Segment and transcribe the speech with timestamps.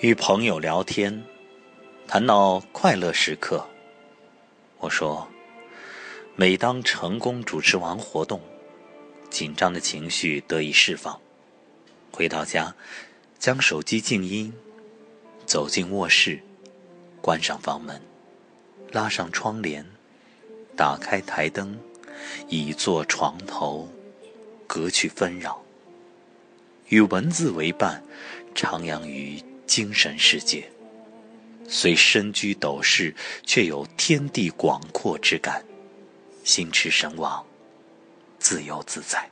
[0.00, 1.24] 与朋友聊天，
[2.06, 3.66] 谈到快乐时刻，
[4.78, 5.26] 我说：
[6.36, 8.40] 每当成功主持完活动，
[9.28, 11.20] 紧张的情绪得以释放，
[12.12, 12.76] 回到家，
[13.40, 14.54] 将手机静音，
[15.44, 16.40] 走进卧室，
[17.20, 18.00] 关上房门，
[18.92, 19.84] 拉上窗帘，
[20.76, 21.76] 打开台灯，
[22.46, 23.88] 倚坐床头，
[24.68, 25.60] 隔去纷扰，
[26.86, 28.04] 与文字为伴，
[28.54, 29.42] 徜徉于。
[29.68, 30.66] 精神世界，
[31.68, 33.14] 虽身居斗室，
[33.44, 35.62] 却有天地广阔之感，
[36.42, 37.44] 心驰神往，
[38.38, 39.30] 自由自在。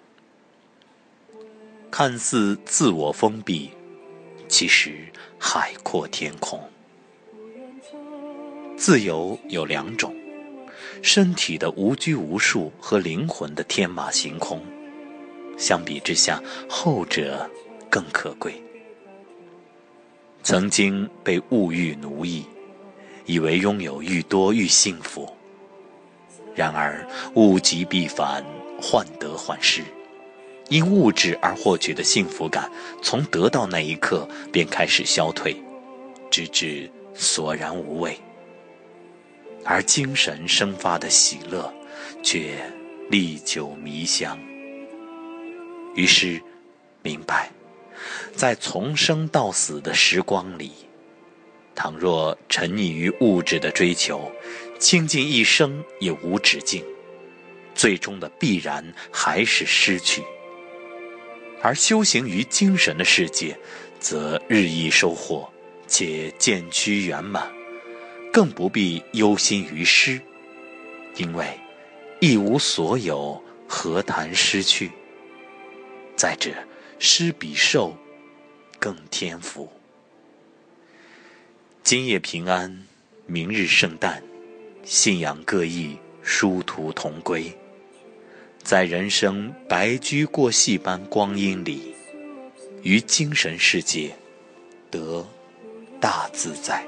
[1.90, 3.70] 看似自我封闭，
[4.46, 6.62] 其实海阔天空。
[8.76, 10.14] 自由有两种：
[11.02, 14.62] 身体的无拘无束和灵魂的天马行空。
[15.56, 17.50] 相比之下，后者
[17.88, 18.62] 更可贵。
[20.46, 22.46] 曾经被物欲奴役，
[23.24, 25.28] 以为拥有愈多愈幸福。
[26.54, 28.44] 然而物极必反，
[28.80, 29.82] 患得患失，
[30.68, 32.70] 因物质而获取的幸福感，
[33.02, 35.60] 从得到那一刻便开始消退，
[36.30, 38.16] 直至索然无味。
[39.64, 41.74] 而精神生发的喜乐，
[42.22, 42.54] 却
[43.10, 44.38] 历久弥香。
[45.96, 46.40] 于是，
[47.02, 47.50] 明白。
[48.36, 50.70] 在从生到死的时光里，
[51.74, 54.30] 倘若沉溺于物质的追求，
[54.78, 56.84] 倾尽一生也无止境，
[57.74, 60.22] 最终的必然还是失去。
[61.62, 63.58] 而修行于精神的世界，
[63.98, 65.50] 则日益收获，
[65.86, 67.50] 且渐趋圆满，
[68.30, 70.20] 更不必忧心于失，
[71.16, 71.58] 因为
[72.20, 74.90] 一无所有，何谈失去？
[76.14, 76.50] 再者。
[76.98, 77.94] 施比受
[78.86, 79.68] 更天赋
[81.82, 82.86] 今夜平安
[83.26, 84.22] 明日圣诞
[84.84, 87.52] 信仰各异殊途同归。
[88.62, 91.96] 在人生白驹过隙般光阴里
[92.84, 94.14] 于精神世界
[94.88, 95.26] 得
[96.00, 96.86] 大自在。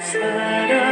[0.00, 0.89] Outside